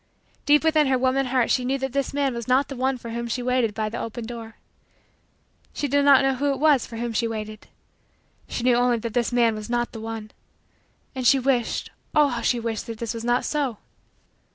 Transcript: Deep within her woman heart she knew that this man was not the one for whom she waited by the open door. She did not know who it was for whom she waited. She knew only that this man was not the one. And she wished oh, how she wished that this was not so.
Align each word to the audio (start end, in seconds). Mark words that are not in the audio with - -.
Deep 0.47 0.63
within 0.63 0.87
her 0.87 0.97
woman 0.97 1.27
heart 1.27 1.51
she 1.51 1.63
knew 1.63 1.77
that 1.77 1.93
this 1.93 2.11
man 2.11 2.33
was 2.33 2.47
not 2.47 2.69
the 2.69 2.75
one 2.75 2.97
for 2.97 3.11
whom 3.11 3.27
she 3.27 3.43
waited 3.43 3.75
by 3.75 3.87
the 3.87 3.99
open 3.99 4.25
door. 4.25 4.55
She 5.73 5.87
did 5.87 6.03
not 6.03 6.23
know 6.23 6.33
who 6.33 6.51
it 6.53 6.59
was 6.59 6.87
for 6.87 6.97
whom 6.97 7.13
she 7.13 7.27
waited. 7.27 7.67
She 8.49 8.63
knew 8.63 8.75
only 8.77 8.97
that 8.97 9.13
this 9.13 9.31
man 9.31 9.53
was 9.53 9.69
not 9.69 9.91
the 9.91 10.01
one. 10.01 10.31
And 11.13 11.27
she 11.27 11.37
wished 11.37 11.91
oh, 12.15 12.29
how 12.29 12.41
she 12.41 12.59
wished 12.59 12.87
that 12.87 12.97
this 12.97 13.13
was 13.13 13.23
not 13.23 13.45
so. 13.45 13.77